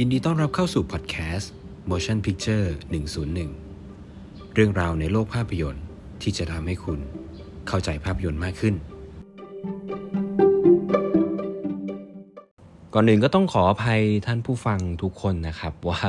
[0.00, 1.52] ยินดีต้อนรับเข้าสู่พอดแคสต์
[1.90, 2.66] Motion Picture
[3.80, 5.84] 101 เรื่องราวในโลกภาพยนตร์
[6.22, 7.00] ที่จะทำให้คุณ
[7.68, 8.74] เข้าใจภาพยนตร์มากขึ้น
[12.94, 16.00] ก่อนอื่นก็ต้องขออภัยท่านผู้ฟังทุกคนนะครับ ว่า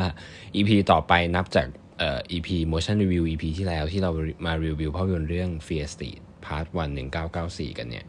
[0.55, 1.67] EP ต่อไปนับจาก
[1.97, 4.11] เอ่อ EP Motion Review EP ที่แล้วที่เรา
[4.45, 6.99] มารีวิวภาพยนตร์เรื่อง Fear Street Part 1
[7.33, 8.05] 1994 กันเนี่ย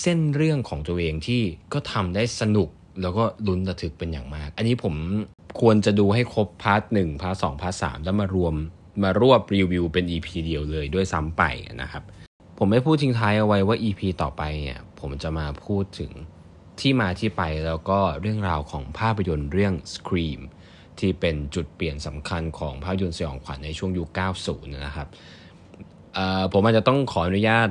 [0.00, 1.42] เส้นเรื่องของตัวเองที่
[1.72, 2.70] ก็ทำได้สนุก
[3.02, 4.94] แล้วก็ลุ้นระทึกเป็นอย่างมาก อันนี้ผม
[5.60, 8.54] ควรจะดูให้ครบ part หนึ่ง part สอง part สามแล้วมารวม
[9.02, 11.42] มารวบรีวิวเป็น EP เดียวเลยด้วยซ้ำไป
[11.82, 12.02] นะครับ
[12.58, 16.12] ผมไม่พูดทิ้งท้ายเอาไว้ว่า EP ต่อไปเนี่ยผมจะมาพูดถึง
[16.80, 20.40] ที่มาที่ไปแล้วก็เรื่องราวของภาพยนตร์เรื่อง Scream
[20.98, 24.08] ที่เป็นจุดเปลี่ยนสำคัญของภาพยนตร์สยองขวัญในช่วงยุค
[24.46, 25.08] 90 นะครับ
[26.52, 27.68] ผมอาจจะต้องขออนุญาต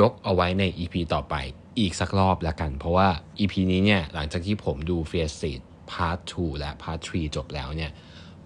[0.00, 1.34] ยกเอาไว้ใน EP ต่อไป
[1.80, 3.08] อีกสักรอบแล้วกัน เพราะว่า
[3.38, 5.62] EP นี้เนี่ยหลังจากที่ผมดู Fear Street
[5.92, 7.90] Part 2 และ Part 3 จบแล้วเนี่ย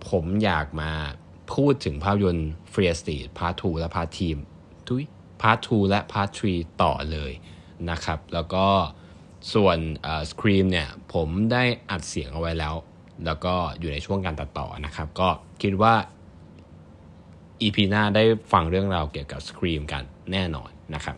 [0.08, 0.91] ผมอยากมา
[1.54, 4.10] พูดถึงภาพยนตร์ Fear Street Part 2 และ Part
[4.48, 5.04] 3ทุย
[5.42, 7.32] Part 2 และ Part 3 ต่อเลย
[7.91, 8.66] นะครับ แล้วก็
[9.54, 12.74] ส่วนเอ่อ Scream เนี่ยผมได้อัดเสียงเอาไว้แล้ว
[13.24, 15.28] แล้วก็อยู่ในช่วงการตัดต่อนะครับ ก็
[15.62, 15.94] คิดว่า
[17.62, 21.16] EP หน้าได้ฟังเรื่องราวเกี่ยวกับ Scream กันแน่นอนนะครับ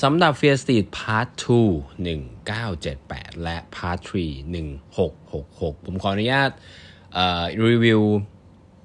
[0.00, 2.06] สำหรับ Fear Street Part 2
[2.50, 4.54] 1978 และ Part 3
[4.90, 6.50] 1666 ผมขออนุญาต
[7.66, 8.02] รีวิว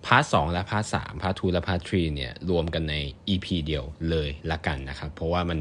[0.05, 2.95] Part 2 และ Part 3 Part 2 และ Part 3 เนี่ย รวมกันใน
[3.29, 5.59] EP เดียวเลยละกันนะครับ เพราะว่ามัน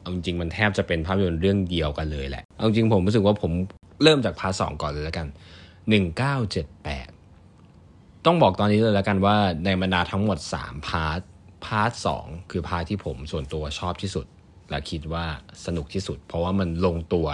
[0.00, 3.52] เอาจริงมันแทบจะเป็นภาพยนตร์เรื่องเดียวกันเลยแหละ เอาจริงผมรู้สึกว่าผม
[4.02, 5.26] เริ่มจาก Part 2 ก่อนเลยละกัน
[6.36, 11.20] 1978 ต้องบอกตอนนี้เลยล้วกันว่าในบรรดาทั้งหมด 3 part
[11.64, 14.26] part 2คือ part ที่ผมส่วนตัวชอบที่สุด
[14.70, 15.26] และคิดว่า
[15.64, 17.28] สนุกที่สุด เพราะว่ามันลงตัว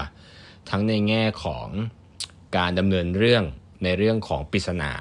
[0.70, 1.68] ทั้งในแง่ของ
[2.56, 3.44] การดำเนินเรื่อง
[3.84, 4.92] ในเรื่องของปริศนา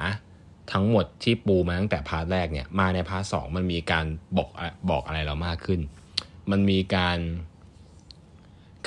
[0.72, 4.06] ทั้งหมดที่ปูมาตั้งแต่ part แรกเนี่ยมาใน part สองมันมีการ
[4.38, 4.50] บอก
[4.89, 5.79] บอกอะไรเรามากขึ้น
[6.51, 7.19] มันมีการ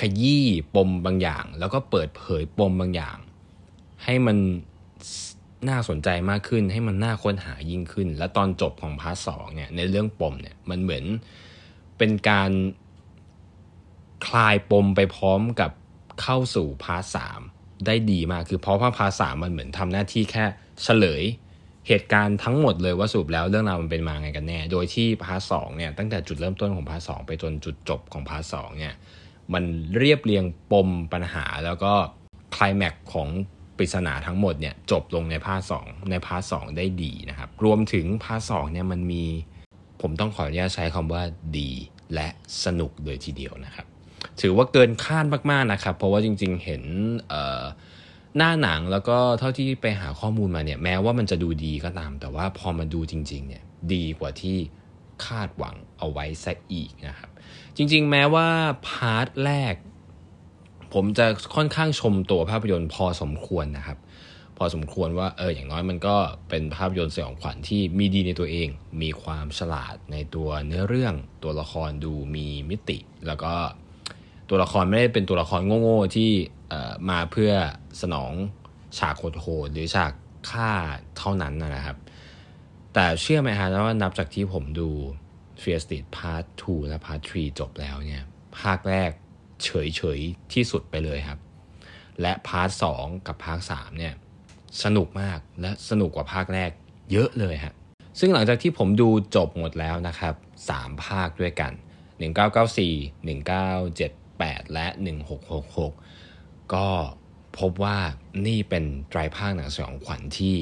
[0.00, 3.16] ขยี้ปมบางอย่าง แล้วก็เปิดเผยปมบางอย่าง
[4.04, 4.36] ให้มัน
[5.68, 11.04] น่าสนใจมากขึ้น ให้มันน่าค้นหายิ่งขึ้น และตอนจบของ part สองเนี่ยในเรื่องปมเนี่ยมันเหมือน
[11.98, 12.50] เป็นการ
[14.26, 15.70] คลายปมไปพร้อมกับ
[16.22, 17.40] เข้าสู่ part สาม
[17.86, 20.44] ได้ดีมากคือเพราะว่า part สามมันเหมือนทำหน้าที่แค่
[20.82, 21.22] เฉลย
[21.88, 28.94] เหตุการณ์ทั้งหมดเลยว่าสรุปแล้วเรื่องราวมันเป็นมาไงกันแน่ โดยที่ part สองเนี่ยตั้งแต่จุดเริ่มต้นของ part สองไปจนจุดจบของ part สองเนี่ย
[29.52, 29.64] มัน
[29.98, 31.92] เรียบเรียงปมปัญหาแล้วก็
[32.56, 33.28] คลายแม็กของ
[33.76, 39.24] ปริศนาทั้งหมดเนี่ยจบลงใน part สองใน part สองได้ดีนะครับ รวมถึง part สองเนี่ยมันมี
[40.00, 41.22] ผมต้องขออนุญาตใช้คำว่า
[41.58, 41.70] ดี
[42.14, 42.28] และ
[42.64, 43.86] สนุกเลยทีเดียวนะครับ
[44.40, 46.82] ถือว่าเกินคาดมากๆนะครับ เพราะว่าจริง ๆ เห็น
[48.36, 53.62] หน้าหนังแล้วก็เท่าที่ไปหาข้อมูลมาเนี่ยแม้ว่ามันจะดูดีก็ตาม แต่ว่าพอมาดูจริง ๆ เนี่ย
[53.92, 54.56] ดีกว่าที่
[55.26, 57.30] คาดหวังเอาไว้ซะอีกนะครับ
[57.76, 58.48] จริง ๆ แม้ว่า
[58.88, 59.74] พาร์ทแรก
[60.94, 63.98] ผมจะค่อนข้างชมตัวภาพยนตร์พอสมควรนะครับ
[64.58, 66.16] พอสมควรว่าเอออย่างน้อยมันก็
[66.48, 68.68] เป็นภาพยนตร์สยองขวัญที่มีดีในตัวเอง
[69.02, 73.54] มีความฉลาดในตัวเนื้อเรื่องตัวละครดูมีมิติ แล้วก็
[74.54, 76.30] ตัวละครไม่ได้เป็นตัวละครโง่ๆที่
[77.10, 77.52] มาเพื่อ
[78.02, 78.32] สนอง
[78.98, 80.12] ฉากโหดหรือฉาก
[80.50, 80.70] ฆ่า
[81.18, 81.96] เท่านั้นนะครับ
[82.94, 84.90] แต่เชื่อไหมฮะว่านับจากที่ผมดู
[85.62, 88.24] Fear Street Part 2 และ Part 3 จบแล้วเนี่ย
[88.60, 89.10] ภาคแรก
[89.62, 91.38] เฉยๆ ที่สุดไปเลยครับ
[92.20, 94.14] และ part 2กับ part 3เนี่ย
[94.84, 96.70] สนุกมากและสนุกกว่าภาคแรก
[97.12, 97.74] เยอะเลยฮะ
[98.18, 100.34] ซึ่งหลังจากที่ผมดูจบหมดแล้วนะครับ
[100.68, 101.72] 3 ภาคด้วยกัน
[102.38, 104.21] 1994 1978
[104.72, 104.86] และ
[105.60, 106.88] 1666 ก็
[107.58, 107.98] พบว่า
[108.46, 110.56] นี่เป็นไตรภาคหนังสยองขวัญที่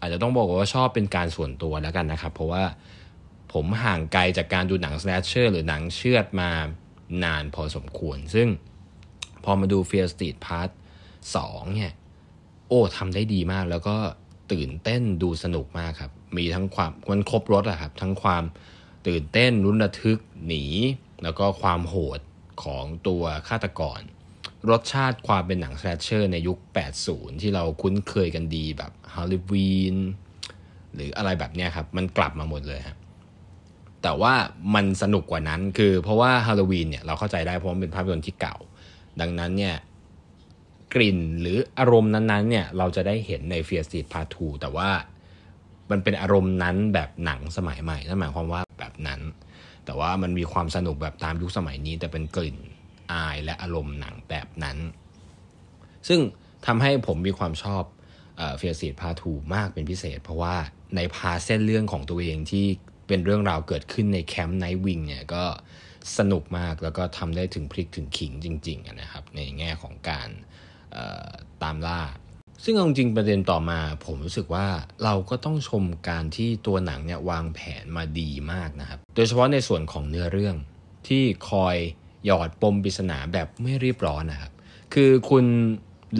[0.00, 2.64] อาจจะต้องบอกว่าชอบเป็นการส่วนตัวแล้วกันนะครับ เพราะว่า
[3.52, 6.50] ผมห่างไกลจากการดูหนังสแลชเชอร์หรือหนังเชือดมา
[7.24, 8.48] นานพอสมควร ซึ่ง
[9.44, 10.70] พอมาดู Fear Street Part
[11.22, 11.92] 2เนี่ย
[12.68, 13.96] โอ้ทำได้ดีมากแล้วก็
[14.52, 18.42] ตื่นเต้นดูสนุกมากครับ มีทั้งความมันครบรถอะครับ ทั้งความ
[19.06, 20.64] ตื่นเต้นรุนระทึกหนี
[21.22, 22.20] แล้วก็ความโหด
[22.62, 24.00] ของตัวฆาตกร
[24.70, 26.58] รสชาติความเป็นหนังแลชเชอร์ในยุค
[27.00, 29.96] 80 ที่เราคุ้นเคยกันดีแบบฮาลิวีน
[30.94, 32.98] หรืออะไรแบบเนี้ยครับ มันกลับมาหมดเลยครับ
[34.02, 34.34] แต่ว่า
[34.74, 38.56] มันสนุกกว่านั้นคือเพราะว่าฮาโลวีนเนี่ยเราเข้าใจได้เพราะมันเป็นภาพยนตร์ที่เก่า
[39.20, 39.74] ดังนั้นเนี่ย
[40.94, 44.88] กลิ่นหรืออารมณ์นั้นๆเนี่ยเราจะได้เห็นใน Fear Street Part 2แต่ว่า
[45.90, 49.20] มันเป็นอารมณ์นั้นแบบหนังสมัยใหม่นั่นหมายความว่าแบบนั้น
[49.86, 52.58] แต่ว่ามันมีความสนุกแบบตามยุคสมัยนี้ แต่เป็นกลิ่น
[53.12, 54.78] อายและอารมณ์หนังแบบนั้น
[56.08, 56.20] ซึ่ง
[56.66, 57.82] ทำให้ผมมีความชอบ
[58.56, 60.56] เฟียสีพาทูมากเป็นพิเศษ เพราะว่า
[60.96, 62.66] ในพาเส้นเรื่องของตัวเองที่
[63.08, 65.44] เป็นเรื่องราวเกิดขึ้นในแคมป์ไนท์วิงเนี่ยก็
[66.18, 70.28] สนุกมากแล้วก็ทำได้ถึงพลิกถึงขิงจริงๆนะครับ ในแง่ของการ
[71.62, 72.00] ตามล่า
[72.64, 74.66] ซึ่งเอาจริงประเด็นต่อมาผมรู้สึกว่า
[75.04, 80.56] เราก็ต้องชมการที่ตัวหนังเนี่ยวางแผนมาดีมากนะครับ โดยเฉพาะในส่วนของเนื้อเรื่อง
[81.08, 81.76] ที่คอย
[82.26, 84.52] หยอดปมปริศนาแบบไม่รีบร้อนนะครับ
[84.94, 85.44] คือคุณ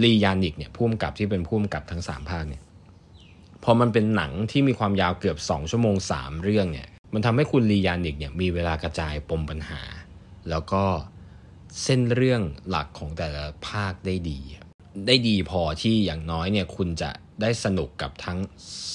[0.03, 2.63] ลียานิกเนี่ยผู้กำกับที่เป็นผู้กำกับทั้ง 3 ภาคเนี่ย
[3.63, 9.81] พอมันเป็นหนังที่มีความยาวเกือบ 2 ชั่วโมง 3 เรื่องเนี่ยมันทำให้คุณลียานิกเนี่ยมีเวลากระจายปมปัญหา
[10.49, 10.83] แล้วก็
[11.83, 14.39] เส้นเรื่องหลักของแต่ละภาคได้ดี
[15.07, 17.09] ได้ดีพอที่อย่างน้อยเนี่ยคุณจะ
[17.41, 18.39] ได้สนุกกับทั้ง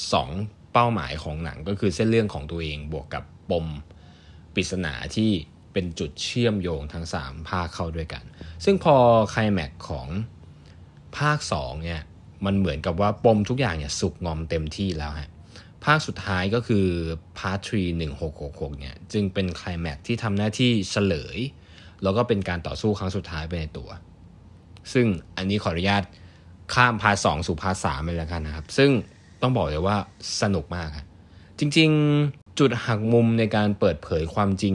[0.08, 3.66] 2 เป้าหมายของหนังก็คือเส้นเรื่องของตัวเองบวกกับปม
[4.54, 5.30] ปริศนาที่
[5.72, 8.24] เป็นจุดเชื่อมโยงทั้ง 3 ภาคเข้าด้วยกัน
[8.64, 8.96] ซึ่งพอ
[9.30, 10.08] ไคลแม็กของ
[11.18, 12.00] ภาค2เนี่ย
[12.46, 15.30] มันเหมือนกับว่าปมทุกอย่างเนี่ยสุกงอมเต็มที่แล้วฮะ
[15.84, 16.86] ภาคสุดท้ายก็คือ
[17.38, 21.38] part three หนึ่งหกหกหกเนี่ยจึงเป็นไคลแม็กที่ทำหน้าที่เฉลย
[22.02, 23.90] แล้วก็เป็นการต่อสู้ครั้งสุดท้ายไปในตัว
[24.92, 25.06] ซึ่ง
[25.36, 26.02] อันนี้ขออนุญาต
[26.74, 28.90] ข้าม part สองสู่ part สามไปแล้วกันนะครับ ซึ่ง
[29.42, 29.96] ต้องบอกเลยว่า
[30.42, 31.06] สนุกมากครับ
[31.64, 31.90] จริง
[32.24, 34.74] ๆ จุดหักมุมในการเปิดเผยความจริง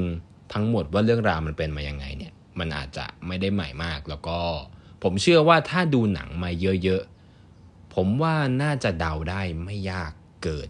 [0.54, 4.40] ทั้งหมดว่าเรื่องราวมันเป็นมายังไงเนี่ย มันอาจจะไม่ได้ใหม่มาก แล้วก็
[5.04, 6.50] ผมเชื่อว่าถ้าดูหนังมา
[6.84, 10.12] เยอะๆ ผมว่าน่าจะเดาได้ไม่ยาก
[10.44, 10.70] เกิน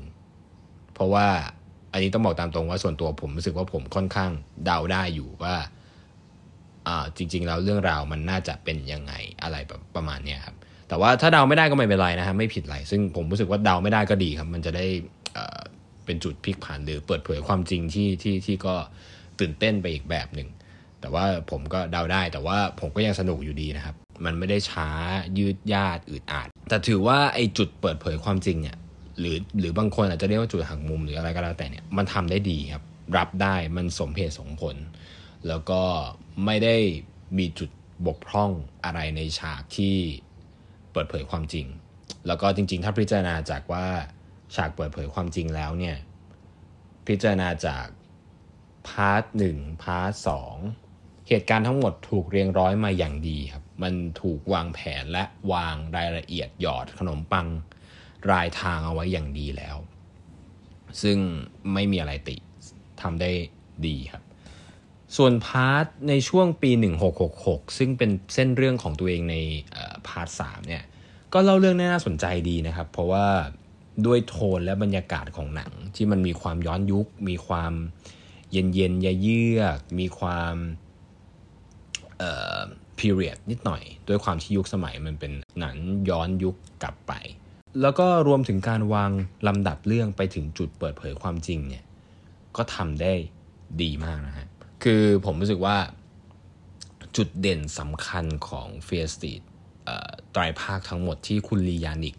[0.93, 1.27] เพราะว่า
[1.91, 4.31] อันนี้ต้องบอกตามตรงว่าส่วนตัวผมรู้สึกว่าผมค่อนข้าง
[4.65, 5.55] เดาได้อยู่ว่า
[6.87, 10.55] อ่าจริงๆแล้วเรื่องราวมันน่าจะเป็นยังไงอะไรแบบประมาณนี้ครับ
[10.87, 14.85] แต่ว่าถ้าเดาไม่ได้ก็ไม่เป็นไรนะฮะไม่ผิดอะไรซึ่งผมรู้สึกว่าเดาไม่ได้ก็ดีครับ มันจะได้
[16.07, 18.75] เป็นจุดพลิกผันหรือเปิดเผยความจริงที่ที่ที่ก็
[19.39, 20.49] ตื่นเต้นไปอีกแบบหนึ่ง
[21.01, 23.95] แต่ว่าผมก็เดาได้แต่ว่าผมก็ยังสนุกอยู่ดีนะครับ
[24.25, 24.89] มันไม่ได้ช้า
[25.37, 28.77] ยืดยาดอึดอัดแต่ถือว่าไอ้จุดเปิดเผยความจริงเนี่ย
[29.19, 32.83] หรือหรือบางคนอาจจะเรียกว่าจุดหักมุมหรืออะไรก็แล้วแต่เนี่ยมันทำได้ดีครับ
[33.17, 34.75] รับได้มันสมเหตุสมผล
[35.47, 35.81] แล้วก็
[36.45, 36.75] ไม่ได้
[37.37, 37.69] มีจุด
[38.07, 38.51] บกพร่อง
[38.85, 39.95] อะไรในฉากที่
[40.91, 41.65] เปิดเผยความจริง
[42.27, 43.87] แล้วก็จริง ๆ ถ้าพิจารณาจากว่า
[44.55, 45.97] ฉากเปิดเผยความจริงแล้วเนี่ย
[47.07, 47.85] พิจารณาจาก
[48.87, 50.55] part หนึ่งpart สอง
[51.27, 55.23] เหตุการณ์ทั้งหมดถูกเรียงร้อยมาอย่างดีครับ มันถูกวางแผนและ
[55.53, 57.47] วางรายละเอียดหยอดขนมปัง
[58.31, 59.77] รายทางเอาไว้อย่างดีแล้ว
[61.01, 61.17] ซึ่ง
[61.73, 62.35] ไม่มีอะไรติ
[63.01, 63.31] ทำได้
[63.87, 64.23] ดีครับ
[65.17, 66.71] ส่วน part ในช่วงปี
[67.23, 69.35] 1666 ซึ่งเป็นเส้นเรื่องของตัวเองใน
[70.07, 70.83] part 3เนี่ย
[71.33, 73.27] ก็เล่าเรื่องน่าสนใจดีนะครับ เพราะว่า
[74.05, 77.73] ด้วยโทนและบรรยากาศของหนัง ที่มันมีความย้อนยุค มีความ
[78.51, 80.55] เย็นเย็นยเยือกมีความ
[82.17, 82.57] เอ่อ
[82.99, 85.75] period นิดหน่อย ด้วยความที่ยุคสมัยมันเป็นหนัง
[86.09, 87.13] ย้อนยุคกลับไป
[87.81, 89.11] แล้วก็รวมถึงการวาง
[89.47, 91.83] ลำดับเรื่องไปถึงจุดเปิดเผยความจริงเนี่ย
[92.57, 93.13] ก็ทำได้
[93.81, 94.47] ดีมากนะฮะ
[94.83, 95.77] คือผมรู้สึกว่า
[97.17, 99.41] จุดเด่นสำคัญของเฟียสตีด
[100.31, 102.15] ไตรภาคทั้งหมดที่คุณลียานิก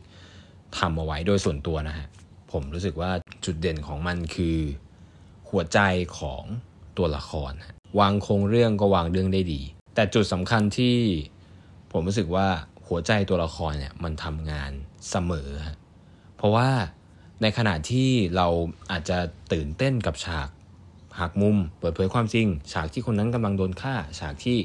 [0.78, 2.06] ทำเอาไว้โดยส่วนตัวนะฮะ
[2.52, 3.10] ผมรู้สึกว่า
[3.44, 4.58] จุดเด่นของมันคือ
[5.50, 5.78] หัวใจ
[6.18, 6.42] ของ
[6.98, 7.52] ตัวละคร
[8.00, 9.60] วางโครงเรื่องก็วางเรื่องได้ดี
[9.94, 10.96] แต่จุดสำคัญที่
[11.92, 12.46] ผมรู้สึกว่า
[12.88, 14.72] หัวใจตัวละครเนี่ยมันทำงาน
[15.10, 15.50] เสมอ
[16.36, 16.68] เพราะว่า
[17.42, 18.46] ในขณะที่เรา
[18.90, 19.18] อาจจะ
[19.52, 20.48] ตื่นเต้นกับฉาก
[21.20, 24.58] หักมุม เปิดเผยความจริง ฉากที่คนนั้นกำลังโดนฆ่า ฉากที่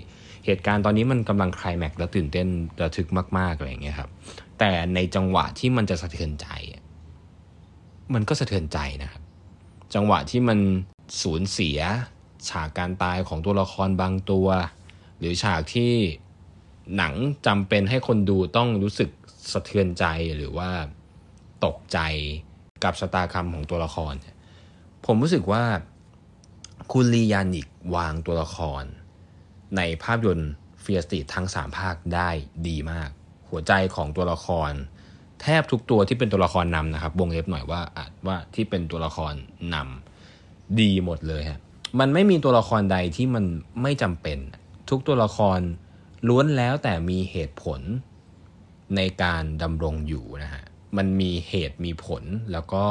[0.45, 2.47] เหตุการณ์ตอนนี้มันกำลังคลายแม็กและตื่นเต้น
[2.81, 4.09] ระทึกมากๆอะไรอย่างเงี้ยครับ
[4.59, 6.47] แต่ในจังหวะที่มันจะสะเทือนใจ
[8.13, 9.21] มันก็สะเทือนใจนะครับ
[9.93, 10.59] จังหวะที่มัน
[11.21, 11.79] สูญเสีย
[12.49, 14.47] ฉากการตายของตัวละครบางตัว
[15.19, 15.93] หรือฉากที่
[16.97, 17.13] หนัง
[17.47, 19.09] จำเป็นให้คนดูต้องรู้สึก
[19.51, 20.05] สะเทือนใจ
[20.35, 20.69] หรือว่า
[21.65, 21.99] ตกใจ
[22.83, 24.13] กับชะตากรรมของตัวละคร
[25.05, 25.63] ผมรู้สึกว่า
[26.91, 28.83] คุณลียานิกวางตัวละคร
[29.77, 32.29] ในภาพยนตร์เฟียสติทั้งสามภาคได้
[32.67, 33.09] ดีมาก
[33.53, 34.71] หัวใจของตัวละคร
[35.41, 39.33] แทบทุกตัวที่เป็นตัวละครนำนะครับวงเล็บหน่อยว่าอาจว่าที่เป็นตัวละคร
[39.73, 41.59] นำดีหมดเลยฮะ
[41.99, 43.45] มันไม่มีตัวละครใดที่มัน
[43.81, 44.37] ไม่จำเป็น
[44.89, 45.59] ทุกตัวละคร
[46.27, 47.79] ล้วนแล้วแต่มีเหตุผล
[48.95, 50.63] ในการดำรงอยู่นะฮะ
[50.97, 52.85] มันมีเหตุมีผลแล้วก็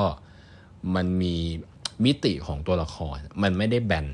[0.94, 1.36] มันมี
[2.04, 4.06] มิติของตัวละคร มันไม่ได้แบน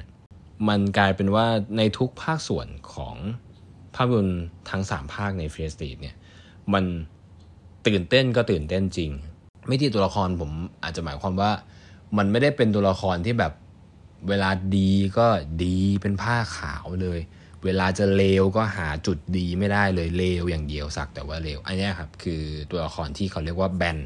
[0.68, 3.16] มันกลายเป็นว่าในทุกภาคส่วนของ
[3.94, 6.16] ภาพยนตร์ทั้งสามภาคในเฟสตีเนี่ย
[6.75, 6.84] มัน
[7.87, 9.10] ตื่นเต้นก็ตื่นเต้นจริง
[9.66, 10.50] ไม่ที่ตัวละครผม
[10.82, 11.50] อาจจะหมายความว่า
[12.16, 13.52] มันไม่ได้เป็นตัวละครที่แบบ
[14.28, 15.26] เวลาดีก็
[15.64, 17.20] ดีเป็นผ้าขาวเลย
[17.64, 23.98] เวลาจะเลวก็หาจุดดีไม่ได้เลยเลวอย่างเดียวสักแต่ว่าเลวอันนี้ครับคือตัวละครที่เขาเรียกว่าแบน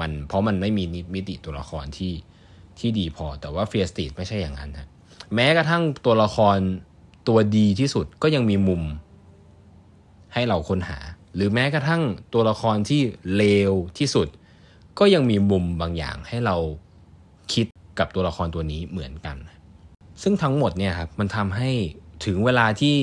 [0.00, 0.84] มันเพราะมันไม่มี
[1.14, 2.12] มิติตัวละครที่
[2.78, 4.88] ที่ดีพอแต่ว่าเฟียสตีดไม่ใช่อย่างนั้นฮะ
[5.34, 6.56] แม้กระทั่งตัวละคร
[7.28, 8.82] ตัวดีที่สุดก็ยังมีมุม
[10.34, 10.98] ให้เราค้นหา
[11.36, 12.02] หรือแม้กระทั่ง
[12.32, 13.00] ตัวละครที่
[13.36, 14.28] เลวที่สุด
[14.98, 16.56] ก็ยังมีมุมบางอย่างให้เรา
[17.52, 17.66] คิด
[17.98, 19.36] กับตัวละครตัวนี้เหมือนกัน
[20.22, 21.70] ซึ่งทั้งหมดเนี่ยครับมันทำให้
[22.24, 22.96] ถึงเวลาที่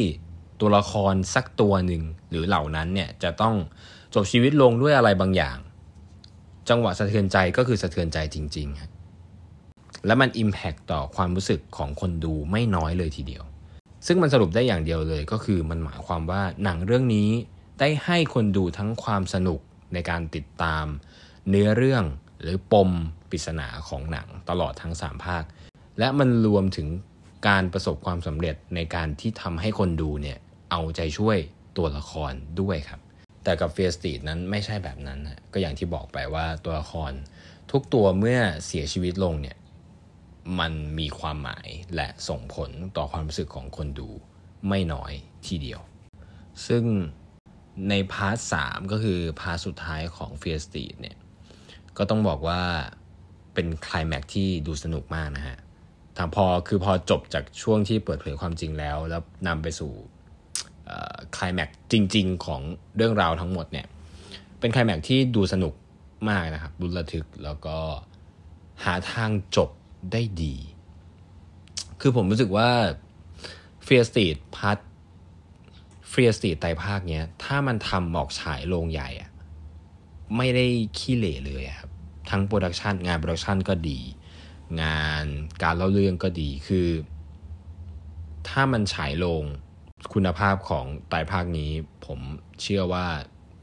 [0.62, 3.56] ตัวละครสักตัวหนึ่งหรือเหล่านั้นเนี่ยจะต้อง
[4.14, 5.58] จบชีวิตลงด้วยอะไรบางอย่าง
[6.70, 8.92] จังหวะสะเทือนใจก็คือสะเทือนใจจริงๆครับ
[10.06, 13.44] และมันอิมแพคต่อความรู้สึกของคนดูไม่น้อยเลยทีเดียว
[14.08, 17.30] ซึ่งมันสรุปได้อย่างเดียวเลยก็คือมันหมายความว่าหนังเรื่องนี้
[17.80, 19.60] ได้ให้คนดูทั้งความสนุก
[19.94, 20.86] ในการติดตาม
[21.50, 22.04] เนื้อเรื่อง
[22.42, 22.90] หรือปม
[23.30, 25.44] ปริศนาของหนังตลอดทั้ง 3 ภาค
[26.00, 26.88] และมันรวมถึง
[27.48, 30.38] การประสบความสำเร็จในการที่ทำให้คนดูเนี่ย
[30.72, 31.38] เอาใจช่วย
[31.78, 33.00] ตัวละครด้วยครับ
[33.44, 37.12] แต่กับ Fear Street นั้นไม่ใช่แบบนั้นนะก็อย่างที่บอกไปว่าตัวละคร
[37.72, 39.58] ทุกตัวเมื่อเสียชีวิตลงเนี่ย
[40.60, 44.10] มันมีความหมายและส่งผลต่อความรู้สึกของคนดู
[44.68, 45.12] ไม่น้อย
[45.48, 45.80] ทีเดียว
[46.68, 46.84] ซึ่ง
[47.90, 48.54] ใน part สาม
[48.92, 51.18] ก็คือ part สุดท้ายของ Fear Street เนี่ย
[51.98, 52.62] ก็ต้องบอกว่า
[53.54, 55.58] เป็นคลายแม็กที่ดูสนุกมากนะฮะ
[56.18, 59.92] ทางพอคือพอจบจากช่วงที่เปิดเผยความจริงแล้ว แล้วนำไปสู่
[61.38, 62.62] คลายแม็กจริง ๆ ของ
[62.96, 63.88] เรื่องราวทั้งหมดเนี่ย
[64.60, 65.74] เป็นคลายแม็กที่ดูสนุก
[66.30, 67.78] มากนะครับดูระทึกแล้วก็
[68.84, 69.70] หาทางจบ
[70.12, 70.56] ได้ดี
[72.02, 72.70] คือผมรู้สึกว่า
[73.84, 74.78] เฟียสตีดพัท
[76.14, 79.32] ฟรีสตีดไตภาคเนี้ย ถ้ามันทำออกฉายโรงใหญ่อะ
[80.38, 80.66] ไม่ได้
[80.98, 81.90] ขี้เหร่เลยครับ
[82.30, 84.00] ทั้ง production งาน production ก็ดี
[84.82, 85.26] งาน
[85.64, 86.88] การเล่าเรื่องก็ดีคือ
[88.50, 89.44] ถ้ามันฉายโรง
[90.14, 91.72] คุณภาพของไตรภาคนี้
[92.06, 92.20] ผม
[92.62, 93.06] เชื่อว่า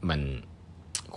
[0.09, 0.21] มัน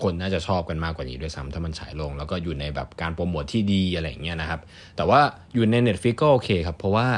[0.02, 4.60] คนน่าจะชอบกันมากกว่านี้ด้วยซ้ำถ้ามันฉายโรง แล้วก็อยู่ในแบบการโปรโมทที่ดีอะไรอย่างเงี้ยนะครับ
[4.96, 5.20] แต่ว่า
[5.54, 7.08] อยู่ใน Netflix ก็โอเคครับ เพราะว่า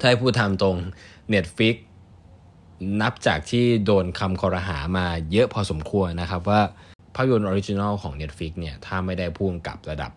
[0.00, 0.76] ถ้าพูดตามตรง
[1.34, 1.74] Netflix
[3.02, 6.60] นับจากที่โดนคำครหามาเยอะพอสมควรนะครับว่า
[7.14, 10.10] ภาพยนตร์ original ของ Netflix เนี่ยถ้าไม่ได้ผู้กำกับระดับ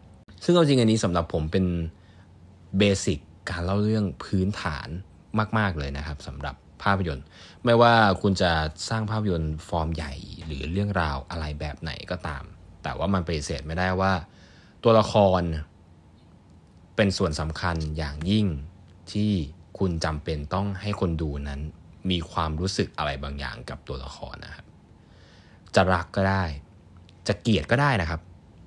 [0.44, 1.66] ซึ่งเอาจริงอันนี้สำหรับผมเป็น
[2.78, 3.20] basic
[3.50, 4.88] การเล่าเรื่องพื้นฐาน
[5.58, 7.26] มาก ๆ เลยนะครับสำหรับภาพยนตร์
[7.66, 8.52] ไม่ว่าคุณจะ
[8.90, 10.14] สร้างภาพยนตร์ฟอร์มใหญ่
[10.46, 12.44] หรือเรื่องราวอะไรแบบไหนก็ตาม
[12.84, 14.14] แต่ว่ามันปฏิเสธไม่ได้ว่า
[14.84, 15.42] ตัวละคร
[16.96, 18.48] เป็นส่วนสำคัญอย่างยิ่ง
[19.12, 19.32] ที่
[19.80, 21.62] คุณจำเป็นต้องให้คนดูนั้น
[22.10, 24.66] มีความรู้สึกอะไรบางอย่างกับตัวละครนะครับ
[25.76, 26.44] จะรักก็ได้
[27.28, 28.22] จะเกลียดก็ได้นะครับ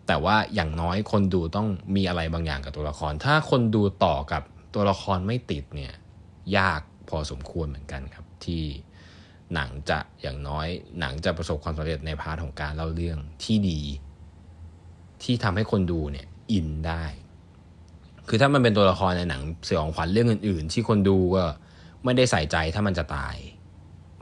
[0.06, 4.42] แต่ว่าอย่างน้อยคนดูต้องมีอะไรบางอย่างกับตัวละคร ถ้าคนดูต่อกับ
[4.74, 5.92] ตัวละครไม่ติดเนี่ย
[6.56, 8.64] ยากพอสมควรเหมือนกันครับ ที่
[9.54, 10.68] หนังจะอย่างน้อย
[11.00, 13.80] หนังจะประสบความสำเร็จในพาร์ทของการเล่าเรื่องที่ดี
[15.22, 17.04] ที่ทำให้คนดูเนี่ยอินได้
[18.28, 21.44] คือถ้ามันเป็นตัวละครในหนังสือของขวัญเรื่องอื่น ๆ ที่คนดูก็
[22.04, 23.36] ไม่ได้ใส่ใจถ้ามันจะตาย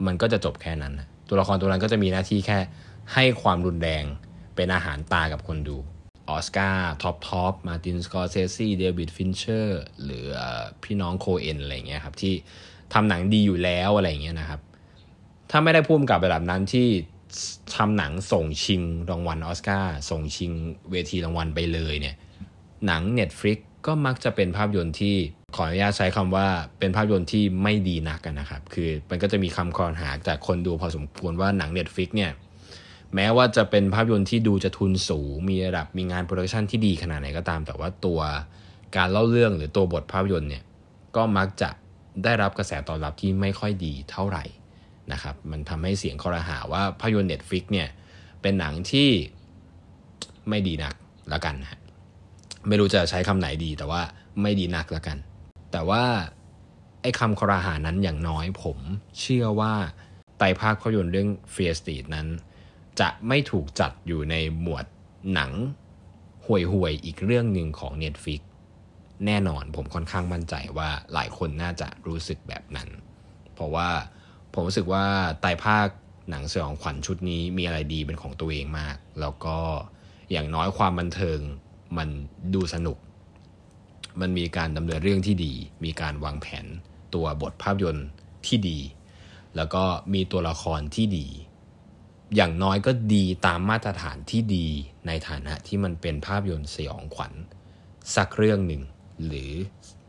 [0.05, 0.93] มันก็จะจบแค่นั้น
[1.27, 2.59] ตัวละครตัวนั้นก็จะมีหน้าที่แค่
[3.13, 4.03] ให้ความรุนแรง
[4.55, 5.77] เป็นอาหารตากับคนดู
[6.29, 10.25] ออสการ์ top top Martin Scorsese David Fincher หรือ
[10.83, 12.33] พี่น้อง Coen อะไรเงี้ยครับที่
[12.93, 14.61] ทำหนังดีอยู่แล้วอะไรเงี้ยนะครับ
[15.51, 16.87] ถ้าไม่ได้ผู้กำกับระดับนั้นที่
[17.75, 20.51] ทำหนังส่งชิงรางวัลออสการ์ส่งชิง
[20.91, 22.15] เวทีรางวัลไปเลยเนี่ย
[22.85, 25.15] หนัง Netflix ก็มักจะเป็นภาพยนตร์ที่
[25.55, 26.47] ขออนุญาตใช้คำว่า
[26.79, 32.31] เป็นภาพยนตร์ที่ไม่ดีนักนะครับ คือมันก็จะมีคำครหาจากคนดูพอสมควรว่าหนัง Netflix เนี่ย
[33.15, 38.19] แม้ว่าจะเป็นภาพยนตร์ที่ดูจะทุนสูง มีระดับมีงาน production ที่ดีขนาดไหนก็ตาม แต่ว่าตัว
[38.97, 40.63] การเล่าเรื่องหรือตัวบทภาพยนตร์เนี่ย
[41.15, 41.69] ก็มักจะ
[42.23, 44.43] ได้รับกระแสตอบรับที่ไม่ค่อยดีเท่าไหร่
[45.11, 47.87] นะครับ มันทำให้เสียงครหาว่าภาพยนตร์ Netflix เนี่ย
[48.41, 49.09] เป็นหนังที่
[50.49, 50.95] ไม่ดีนัก
[51.33, 51.79] ละกันฮะ
[52.67, 54.01] ไม่รู้จะใช้คำไหนดีแต่ว่า
[54.41, 55.17] ไม่ดีนักละกัน
[55.71, 56.03] แต่ว่า
[57.01, 58.77] ไอ้คำครหานั้นอย่างน้อยผม
[59.19, 59.73] เชื่อว่า
[60.37, 62.27] ไตรภาคภาพยนตร์เรื่อง Fear Street นั้น
[62.99, 64.85] จะไม่ถูกจัดอยู่ในหมวด
[65.33, 65.51] หนัง
[66.45, 68.41] ห่วยๆอีกเรื่องหนึ่งของ Netflix
[69.25, 72.89] แน่นอนผมค่อนข้างมั่นใจว่าหลายคนน่าจะรู้สึกแบบนั้น
[73.53, 73.89] เพราะว่า
[74.53, 75.05] ผมรู้สึกว่า
[75.41, 75.87] ไตภาค
[76.29, 79.57] หนังสยองขวัญชุดนี้มีอะไรดีเป็นของตัวเองมาก แล้วก็
[80.31, 81.39] อย่างน้อยความบันเทิง
[81.97, 82.09] มัน
[82.53, 82.97] ดูสนุก
[84.21, 86.65] มันมีการดำเนินเรื่องที่ดี มีการวางแผน
[87.13, 88.07] ตัวบทภาพยนตร์
[88.47, 88.79] ที่ดี
[89.55, 91.27] แล้วก็มีตัวละครที่ดี
[92.35, 94.67] อย่างน้อยก็ดีตามมาตรฐานที่ดี
[95.07, 97.33] ในฐานะที่มันเป็นภาพยนตร์สยองขวัญ
[98.15, 98.83] สักเรื่องหนึ่ง
[99.25, 99.51] หรือ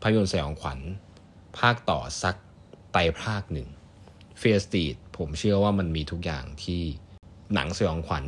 [0.00, 0.78] ภาพยนตร์สยองขวัญ
[1.58, 2.36] ภาคต่อสัก
[2.92, 3.68] ไตรภาคหนึ่ง
[4.38, 6.82] เฟียสตีดผมเชื่อว่ามันมีทุกอย่างที่
[7.54, 8.24] หนังสยองขวัญ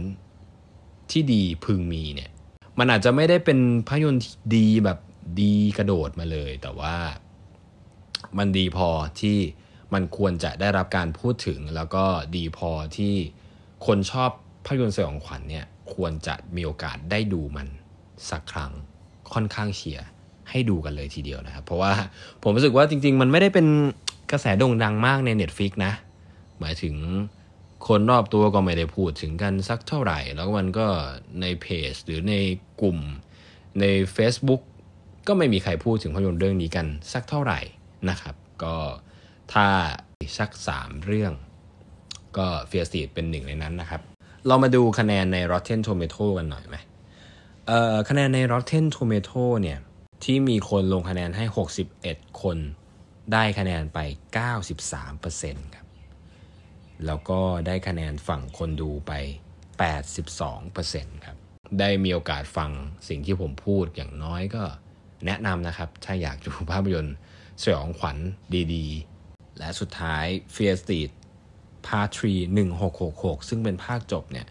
[1.11, 2.31] ที่ดีพึงมีเนี่ย
[2.79, 4.99] มันอาจจะไม่ได้เป็นภาพยนตร์ที่ดีแบบ
[5.41, 6.97] ดีกระโดดมาเลย แต่ว่า
[8.39, 8.89] มันดีพอ
[9.21, 9.39] ที่
[9.95, 12.05] มันควรจะได้รับการพูดถึง แล้วก็
[12.37, 13.15] ดีพอที่
[13.87, 14.31] คนชอบ
[14.65, 17.69] ภาพยนตร์สยองขวัญเนี่ยควรจะมีโอกาสได้ดูมัน
[18.31, 18.73] สักครั้ง
[19.33, 20.07] ค่อนข้างเชียร์
[20.51, 21.93] ให้ดูกันเลยทีเดียวนะครับ เพราะว่า
[22.43, 23.67] ผมรู้สึกว่าจริง ๆ มันไม่ได้เป็น
[24.31, 25.93] กระแสโด่งดังมากใน Netflix นะ
[26.61, 26.97] หมายถึง
[27.87, 30.87] คนรอบตัวก็ไม่ได้พูดถึงกันสักเท่าไหร่ แล้วมันก็
[31.41, 32.35] ในเพจหรือใน
[32.81, 32.99] กลุ่ม
[33.81, 33.85] ใน
[34.17, 34.63] Facebook
[35.27, 37.61] ก็ไม่มีใครพูดถึงภาพยนตร์เรื่องนี้กันสักเท่าไหร่
[38.11, 38.77] นะครับ ก็
[39.53, 39.67] ถ้า
[40.39, 41.33] สักสามเรื่อง
[42.37, 44.01] ก็เฟียสตีดเป็นหนึ่งในนั้นนะครับ
[44.47, 46.77] เรามาดูคะแนนใน Rotten Tomato กันหน่อยไหม
[47.67, 49.79] เอ่อคะแนนใน Rotten Tomato เนี่ย
[50.25, 51.45] ที่มีคนลงคะแนนให้
[51.93, 52.59] 61 คน
[53.33, 53.99] ได้คะแนนไป
[54.67, 55.87] 93%ครับ
[57.07, 59.13] แล้วก็ได้คะแนนฝั่งคนดูไป
[59.99, 61.37] 82%ครับ
[61.79, 62.71] ได้มีโอกาสฟัง
[63.09, 64.63] สิ่งที่ผมพูดอย่างน้อยก็
[65.27, 67.17] แนะนำนะครับ ถ้าอยากดูภาพยนตร์
[67.63, 68.17] สยองขวัญ
[68.75, 70.25] ดีๆ และสุดท้าย
[70.55, 71.11] Fear Street
[71.87, 74.47] Part 3 1666 ซึ่งเป็นภาคจบเนี่ย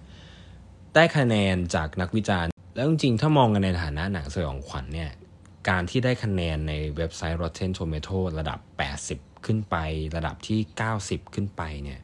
[0.96, 5.12] ได้คะแนนจากนักวิจารณ์ แล้วจริงๆ ถ้ามองกันในฐานะหนังสยองขวัญเนี่ย
[5.70, 8.60] การที่ได้คะแนนในเว็บไซต์ Rotten Tomato ระดับ
[9.04, 9.76] 80 ขึ้นไป
[10.16, 10.60] ระดับที่
[10.98, 12.00] 90 ขึ้นไปเนี่ย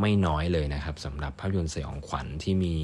[0.00, 2.76] ไม่น้อยเลยนะครับสำหรับภาพยนตร์สยองขวัญที่มี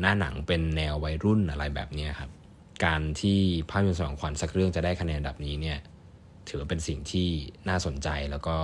[0.00, 2.30] หน้าหนังเป็นแนววัยรุ่นอะไรแบบนี้ครับ
[2.84, 3.38] การที่
[3.70, 5.78] ภาพยนตร์สยองขวัญสักเรื่องจะได้คะแนนแบบนี้เนี่ย
[6.48, 7.28] ถือว่าเป็นสิ่งที่
[7.68, 8.56] น่าสนใจแล้วก็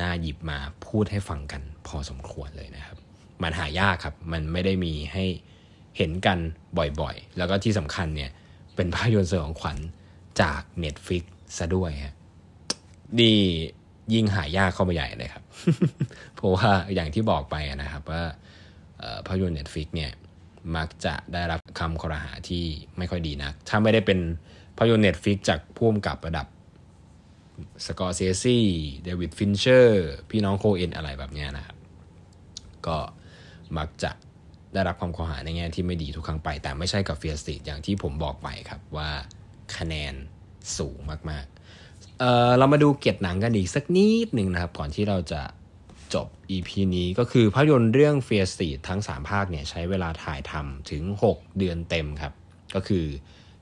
[0.00, 2.96] น่าหยิบมาพูดให้ฟังกันพอสมควรเลยนะครับ
[3.42, 5.24] มันหายากครับ มันไม่ได้มีให้
[5.96, 6.38] เห็นกัน
[7.00, 8.30] บ่อยๆ แล้วก็ที่สำคัญเนี่ย
[8.76, 9.76] เป็นภาพยนตร์สยองขวัญ
[10.40, 11.24] จาก Netflix
[11.58, 12.14] ซะด้วยฮะ
[13.20, 13.38] นี่
[14.14, 15.44] ยิ่งหายากเข้าไปใหญ่เลยครับ
[16.34, 18.22] เพราะว่าอย่างที่บอกไปนะครับว่า
[19.26, 20.12] ภาพยนตร์ Netflix เนี่ย
[20.76, 22.64] มักจะได้รับคำครหาที่
[22.98, 24.18] ไม่ค่อยดีนะถ้าไม่ได้เป็น
[24.76, 26.46] ภาพยนตร์ Netflix จากผู้กำกับระดับ
[27.86, 31.76] Scorsese David Fincher พี่น้อง Coen อะไรแบบนี้นะครับ
[32.86, 32.96] ก็
[33.78, 34.10] มักจะ
[34.74, 39.10] ได้รับความข้อหาในแง่ที่ไม่ดีทุกครั้งไป แต่ไม่ใช่กับ Fear Street อย่างที่ผมบอกไปครับว่า
[39.76, 40.14] คะแนน
[40.78, 40.98] สูง
[41.30, 45.40] มากๆเเรามาดูเกียรติหนังกันอีกสักนิดหนึ่งนะครับ ก่อนที่เราจะ
[46.14, 52.32] จบ EP นี้ก็คือภาพยนตร์เรื่องเฟียสติทั้ง 3 ภาคเนี่ยใช้เวลาถ่ายทำถึง 6 เดือนเต็มครับ
[52.74, 53.06] ก็คือ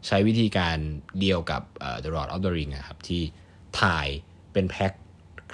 [0.07, 0.77] ใช้วิธีการ
[1.21, 1.63] เดียวกับ
[2.05, 3.23] The Lord of the Ring ครับ ที่
[3.83, 4.07] ถ่าย
[4.53, 4.93] เป็นแพ็ค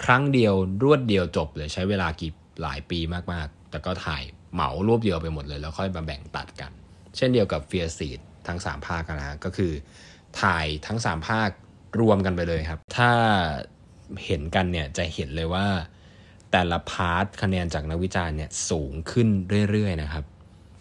[0.05, 2.99] ครั้งเดียวรวดเดียวจบเลยใช้เวลากี่หลายปี
[3.33, 4.23] มากๆ แต่ก็ถ่าย
[4.53, 6.73] เหมารวบเดียวไปหมดเลย แล้วค่อยมาแบ่งตัดกัน
[7.17, 9.73] เช่นเดียวกับเฟียร์ซีดทั้ง 3 ภาคนะก็คือ
[10.41, 11.51] ถ่ายทั้ง 3 ภาค
[12.01, 13.11] รวมกันไปเลยครับ ถ้า
[14.25, 15.67] เห็นกันเนี่ยจะเห็นเลยว่า
[16.53, 19.29] แต่ละ part คะแนนจากนักวิจารณ์เนี่ยสูงขึ้น
[19.71, 20.25] เรื่อยๆนะครับ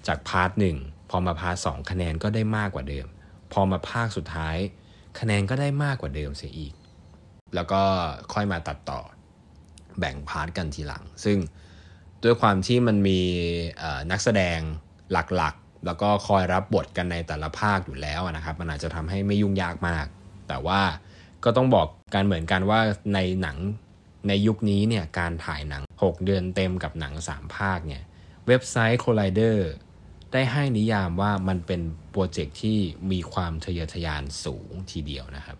[0.07, 0.77] จาก part หนึ่ง
[1.09, 3.07] พอมา part สองคะแนนก็ได้มากกว่าเดิม
[3.53, 4.57] พอมาภาคสุดท้าย
[5.19, 6.73] คะแนนก็ได้มากกว่าเดิมเสียอีก
[7.55, 7.81] แล้วก็
[8.33, 9.01] ค่อยมาตัดต่อ
[9.99, 11.37] แบ่ง part กันทีหลัง ซึ่ง
[12.23, 13.19] ด้วยความที่มันมี
[14.11, 14.59] นักแสดง
[15.11, 20.05] หลักๆ แล้วก็คอยรับบทกันในแต่ละภาคอยู่แล้วนะครับ มันอาจจะทำให้ไม่ยุ่งยากมาก
[20.47, 20.81] แต่ว่า
[21.43, 22.79] ก็ต้องบอกกันเหมือนกันว่า
[23.13, 23.57] ในหนัง
[24.27, 28.03] ในยุคนี้เนี่ยการถ่ายหนัง 6 เดือนเต็มกับหนัง 3 ภาคเนี่ย
[28.47, 29.57] เว็บไซต์ Collider
[30.33, 32.79] ได้ให้นิยามว่ามันเป็นโปรเจกต์ที่
[33.11, 35.57] มีความทะเยอทะยานสูงทีเดียวนะครับ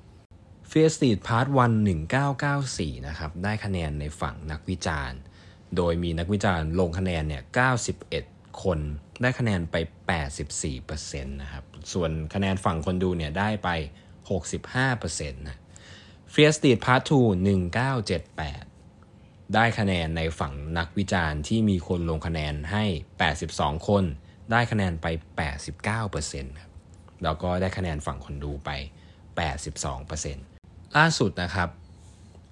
[0.72, 1.88] f a c e t Part 1
[2.48, 5.19] 1994 นะครับ ได้คะแนนในฝั่งนักวิจารณ์
[5.76, 7.43] โดยมีนักวิจารณ์ลงคะแนนเนี่ย
[8.02, 8.80] 91 คน
[9.22, 9.76] ได้คะแนนไป
[10.50, 13.69] 84%นะครับ ส่วนคะแนนฝั่งคนดูเนี่ยได้ไป
[14.50, 15.58] 65%นะ
[16.33, 17.11] f a c e t Part 2
[18.27, 22.83] 1978ได้คะแนนในฝั่งนักวิจารณ์ที่มีคนลงคะแนนให้
[23.35, 24.03] 82 คน
[24.51, 25.07] ได้คะแนนไป
[25.83, 26.71] 89%ครับ
[27.23, 28.69] แล้วก็ได้คะแนนฝั่งคนดูไป
[29.63, 31.69] 82%ล่าสุดนะครับ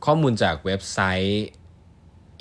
[0.05, 1.45] ข้อมูลจากเว็บไซต์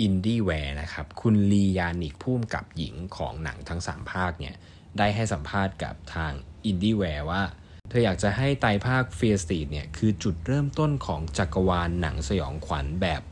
[0.07, 4.57] IndieWare นะครับ คุณลียานิกผู้กำกับหญิงของหนังทั้ง 3 ภาคเนี่ย
[4.99, 6.33] ได้ให้สัมภาษณ์กับทาง
[6.71, 7.43] IndieWare ว่า
[7.89, 13.23] เธออยากจะให้ไตภาค Fear Street เนี่ยคือจุดเริ่มต้นของจักรวาลหนังสยองขวัญแบบ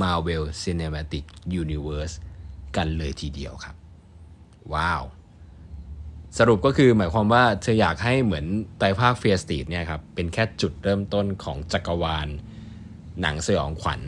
[0.00, 1.24] Marvel Cinematic
[1.62, 2.14] Universe
[2.76, 3.76] กันเลยทีเดียวครับ
[4.74, 5.02] ว้าว
[6.38, 8.46] สรุปก็คือหมายความว่าเธออยากให้เหมือน
[8.78, 12.28] ไตรภาคเฟียสตีดเนี่ยครับเป็นแค่จุดเริ่มต้นของจักรวาล
[13.20, 14.00] หนังสยองขวัญ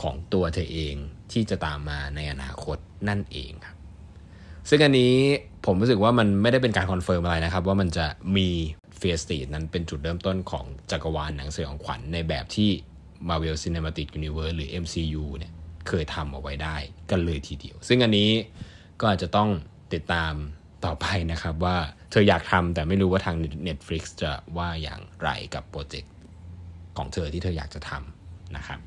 [0.00, 0.94] ของตัวเธอเอง
[1.32, 2.76] ที่จะตามมาในอนาคต
[3.08, 3.76] นั่นเองครับ
[4.68, 5.14] ซึ่งอันนี้
[5.66, 8.48] ผมรู้สึกว่ามันไม่ได้เป็นการ confirm อะไรนะครับ ว่ามันจะมี
[8.98, 12.70] Fear Street นั้นเป็นจุดเริ่มต้นของจักรวาลหนังสยองขวัญในแบบที่
[13.28, 15.52] Marvel Cinematic Universe หรือ MCU เนี่ย
[15.88, 16.76] เคยทำเอาไว้ได้
[17.10, 18.30] กันเลยทีเดียว ซึ่งอันนี้
[19.00, 19.48] ก็อาจจะต้อง
[19.94, 20.32] ติดตาม
[20.84, 21.76] ต่อไปนะครับว่า
[22.10, 23.36] เธออยากทำแต่ไม่รู้ว่าทาง
[23.68, 26.12] Netflix จะว่าอย่างไรกับโปรเจกต์
[26.96, 28.80] ของเธอที่เธออยากจะทำนะครับ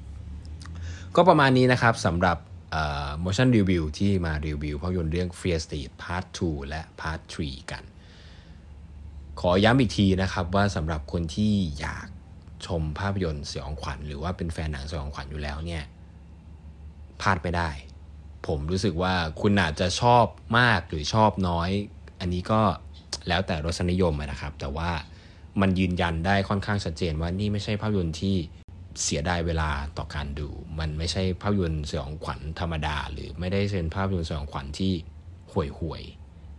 [1.15, 2.37] ก็ประมาณนี้นะครับสำหรับ
[3.23, 7.83] motion review ที่มารีวิวภาพยนตร์เรื่อง Fear Street Part 2 และ Part 3 กัน
[9.39, 12.07] ขอย้ำอีกทีนะครับว่าสำหรับคนที่อยาก
[12.65, 15.83] ชมภาพยนตร์สยองขวัญหรือว่าเป็นแฟนหนังสยองขวัญอยู่แล้วเนี่ย
[17.21, 17.69] พลาดไม่ได้
[18.47, 20.25] ผมรู้สึกว่าคุณอาจจะชอบ
[20.57, 21.69] มากหรือชอบน้อย
[22.19, 22.61] อันนี้ก็
[23.27, 24.91] แล้วแต่รสนิยมนะครับ แต่ว่า
[25.61, 28.35] มันยืนยันได้ค่อนข้างชัดเจนว่านี่ไม่ใช่ภาพยนตร์ที่
[29.03, 34.93] เสียดายเวลาต่อการดู มันไม่ใช่ภาพยนตร์สยองขวัญธรรมดา หรือไม่ได้เป็นภาพยนตร์สยองขวัญที่
[35.51, 36.01] ห่วยห่วย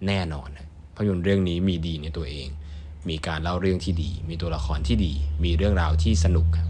[0.06, 0.48] แน่นอน
[0.94, 2.48] ภาพยนตร์เรื่องนี้มีดีในตัวเอง
[3.08, 5.12] มีการเล่าเรื่องที่ดี มีตัวละครที่ดี
[5.44, 6.68] มีเรื่องราวที่สนุกครับ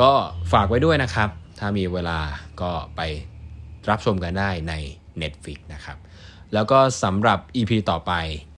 [0.00, 0.12] ก็
[0.52, 2.18] ฝากไว้ด้วยนะครับ ถ้ามีเวลา
[2.60, 3.00] ก็ไป
[3.88, 4.74] รับชมกันได้ใน
[5.22, 5.98] Netflix นะครับ
[6.54, 8.12] แล้วก็สำหรับ EP ต่อไป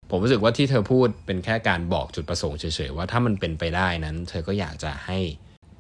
[0.10, 5.20] ผมรู้สึกว่าที่เธอพูดเป็นแค่การบอกจุดประสงค์เฉยๆ ว่าถ้ามันเป็นไปได้นั้น เธอก็อยากจะให้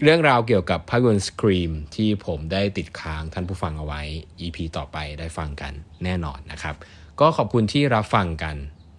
[0.03, 4.01] เรื่องราวเกี่ยวกับภาพยนตร์สครีมที่ผมได้ติดค้างท่านผู้ฟังเอาไว้
[4.41, 6.75] EP ต่อไปได้ฟังกันแน่นอนนะครับ
[7.19, 8.55] ก็ขอบคุณที่รับฟังกัน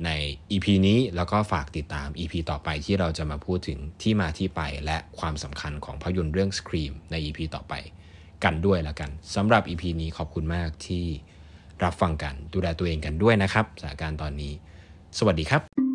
[0.06, 0.10] ใน
[0.50, 7.74] EP นี้แล้วก็ฝากติดตาม EP ต่อไปที่เราจะมาพูดถึงที่มาที่ไปและความสำคัญของภาพยนตร์เรื่อง Scream ใน EP ต่อไป
[8.44, 11.06] กันด้วยแล้วกันสำหรับ EP นี้ขอบคุณมากที่
[11.84, 14.52] รับฟังกันดูแลตัวเองกันด้วยนะครับสถานการณ์ตอนนี้
[15.18, 15.91] สวัสดีครับ